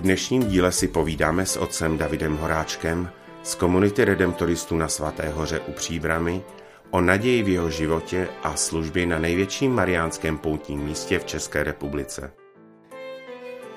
[0.00, 3.08] V dnešním díle si povídáme s otcem Davidem Horáčkem
[3.42, 6.42] z komunity redemptoristů na Svaté hoře u Příbramy
[6.90, 12.30] o naději v jeho životě a službě na největším mariánském poutním místě v České republice.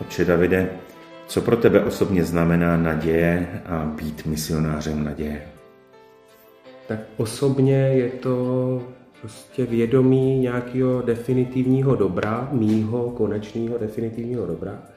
[0.02, 0.70] Otče Davide,
[1.28, 5.48] co pro tebe osobně znamená naděje a být misionářem naděje?
[6.88, 8.84] Tak osobně je to
[9.22, 14.93] prostě vědomí nějakého definitivního dobra, mýho konečného definitivního dobra.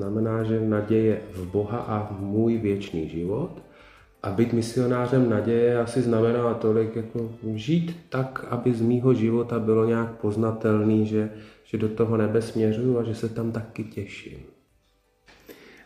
[0.00, 3.62] Znamená, že naděje v Boha a v můj věčný život.
[4.22, 9.84] A být misionářem naděje asi znamená tolik, jako žít tak, aby z mýho života bylo
[9.84, 11.30] nějak poznatelný, že,
[11.64, 14.38] že do toho nebe směřuju a že se tam taky těším.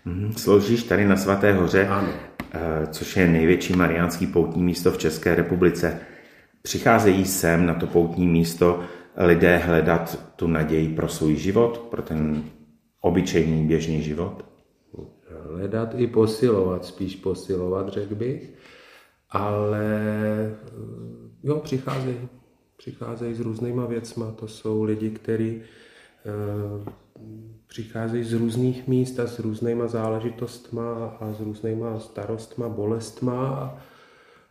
[0.05, 0.33] Mhm.
[0.33, 2.09] Sloužíš tady na Svaté hoře, Ano.
[2.53, 6.01] eh, což je největší mariánský poutní místo v České republice.
[6.63, 8.81] Přicházejí sem na to poutní místo
[9.17, 12.43] lidé hledat tu naději pro svůj život, pro ten
[13.05, 14.45] obyčejný běžný život?
[15.51, 18.53] Hledat i posilovat, spíš posilovat, řekl bych.
[19.31, 19.87] Ale
[21.43, 22.29] jo, přicházejí,
[22.77, 24.31] přicházejí s různýma věcma.
[24.31, 26.91] To jsou lidi, kteří eh,
[27.67, 33.79] přicházejí z různých míst a s různýma záležitostma a s různýma starostma, bolestma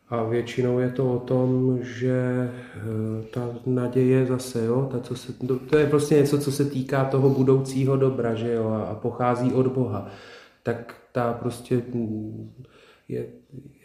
[0.09, 5.33] a, většinou je to o tom, že eh, ta naděje zase, jo, ta, co se,
[5.69, 9.53] to, je prostě něco, co se týká toho budoucího dobra, že jo, a, a pochází
[9.53, 10.09] od Boha.
[10.63, 12.51] Tak ta prostě mm,
[13.07, 13.25] je,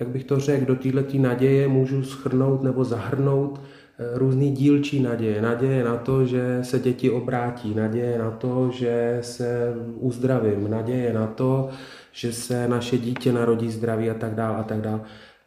[0.00, 3.60] jak bych to řekl, do této naděje můžu schrnout nebo zahrnout
[3.98, 5.42] eh, různý dílčí naděje.
[5.42, 11.26] Naděje na to, že se děti obrátí, naděje na to, že se uzdravím, naděje na
[11.26, 11.70] to,
[12.12, 15.00] že se naše dítě narodí zdraví a tak dále a tak dále.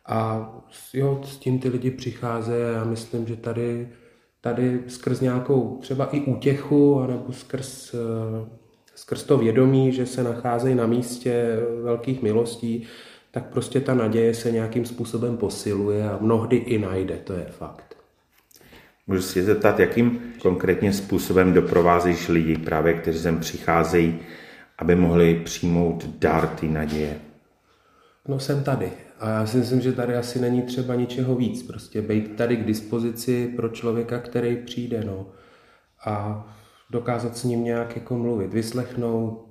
[0.05, 0.49] A
[0.93, 3.89] jo, s tím ty lidi přicházejí a já myslím, že tady,
[4.41, 8.49] tady skrz nějakou třeba i útěchu, anebo skrz, eh,
[8.95, 12.87] skrz to vědomí, že se nacházejí na místě velkých milostí,
[13.31, 17.95] tak prostě ta naděje se nějakým způsobem posiluje a mnohdy i najde, to je fakt.
[19.07, 24.19] Můžu se zeptat, jakým konkrétně způsobem doprovázíš lidi právě, kteří sem přicházejí,
[24.77, 27.19] aby mohli přijmout dar ty naděje?
[28.27, 31.63] No jsem tady a já si myslím, že tady asi není třeba ničeho víc.
[31.63, 35.25] Prostě být tady k dispozici pro člověka, který přijde, no.
[36.05, 36.45] A
[36.89, 39.45] dokázat s ním nějak jako mluvit, vyslechnout,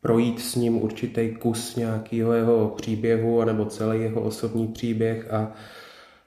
[0.00, 5.52] projít s ním určitý kus nějakého jeho příběhu anebo celý jeho osobní příběh a,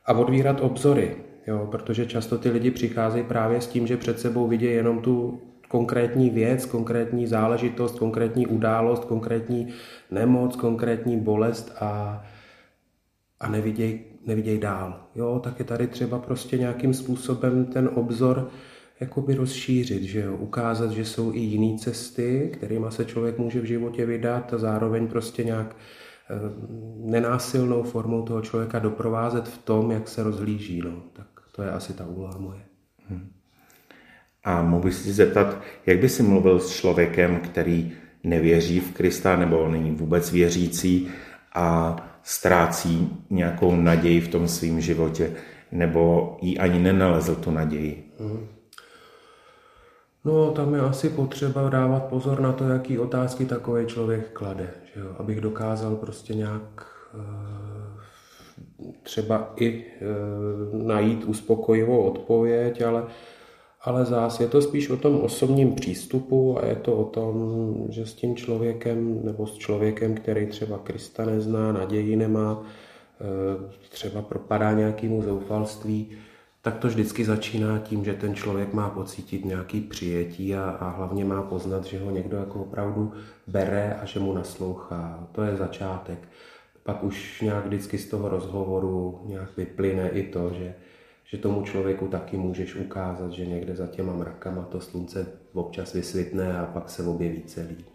[0.05, 1.15] a odvírat obzory,
[1.47, 5.41] jo, protože často ty lidi přicházejí právě s tím, že před sebou vidí jenom tu
[5.67, 9.67] konkrétní věc, konkrétní záležitost, konkrétní událost, konkrétní
[10.11, 12.23] nemoc, konkrétní bolest a,
[13.41, 15.07] a neviděj, neviděj dál.
[15.15, 18.49] Jo, tak je tady třeba prostě nějakým způsobem ten obzor
[18.99, 20.35] jakoby rozšířit, že jo?
[20.35, 25.07] ukázat, že jsou i jiné cesty, kterými se člověk může v životě vydat a zároveň
[25.07, 26.35] prostě nějak eh,
[26.97, 30.81] nenásilnou formou toho člověka doprovázet v tom, jak se rozhlíží.
[30.81, 31.03] No.
[31.13, 32.61] Tak to je asi ta úloha moje.
[34.43, 37.91] A mohu si zeptat, jak by si mluvil s člověkem, který
[38.23, 41.07] nevěří v Krista nebo není vůbec věřící
[41.53, 45.33] a ztrácí nějakou naději v tom svém životě,
[45.71, 48.11] nebo jí ani nenalezl tu naději?
[50.25, 54.99] No, tam je asi potřeba dávat pozor na to, jaký otázky takový člověk klade, že
[55.01, 55.15] jo?
[55.19, 58.01] abych dokázal prostě nějak eh,
[59.03, 60.01] třeba i eh,
[60.83, 63.03] najít uspokojivou odpověď, ale,
[63.83, 67.35] ale zás je to spíš o tom osobním přístupu a je to o tom,
[67.89, 72.63] že s tím člověkem nebo s člověkem, který třeba Krista nezná, naději nemá,
[73.21, 76.09] eh, třeba propadá nějakému zoufalství,
[76.61, 81.25] tak to vždycky začíná tím, že ten člověk má pocítit nějaký přijetí a, a hlavně
[81.25, 83.13] má poznat, že ho někdo jako opravdu
[83.47, 85.27] bere a že mu naslouchá.
[85.31, 86.19] To je začátek.
[86.83, 90.73] Pak už nějak vždycky z toho rozhovoru nějak vyplyne i to, že,
[91.31, 96.59] že tomu člověku taky můžeš ukázat, že někde za těma mrakama to slunce občas vysvitne
[96.59, 97.85] a pak se objeví celý.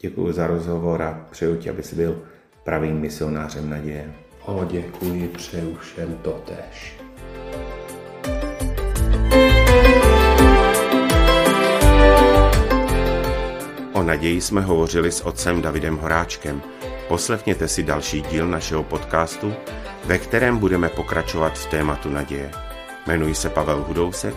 [0.00, 2.22] Děkuji za rozhovor a přeju ti, aby jsi byl
[2.64, 4.14] pravým misionářem naděje.
[4.44, 7.00] O, děkuji, přeju všem totež.
[13.92, 16.62] O naději jsme hovořili s otcem Davidem Horáčkem.
[17.08, 19.54] Poslechněte si další díl našeho podcastu,
[20.04, 22.50] ve kterém budeme pokračovat v tématu naděje.
[23.06, 24.34] Jmenuji se Pavel Hudousek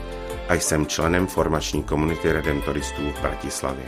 [0.50, 3.86] a jsem členem formační komunity redemptoristů v Bratislavě.